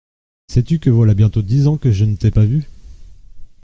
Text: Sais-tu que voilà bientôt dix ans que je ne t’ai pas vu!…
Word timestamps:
Sais-tu 0.47 0.79
que 0.79 0.89
voilà 0.89 1.13
bientôt 1.13 1.43
dix 1.43 1.67
ans 1.67 1.77
que 1.77 1.91
je 1.91 2.05
ne 2.05 2.15
t’ai 2.15 2.31
pas 2.31 2.43
vu!… 2.45 2.63